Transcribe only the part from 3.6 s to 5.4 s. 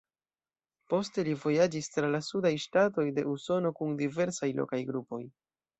kun diversaj lokaj grupoj.